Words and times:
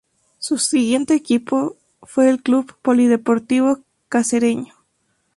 Su 0.39 0.57
siguiente 0.57 1.13
equipo 1.13 1.75
fue 2.01 2.31
el 2.31 2.41
Club 2.41 2.73
Polideportivo 2.81 3.81
Cacereño. 4.09 4.73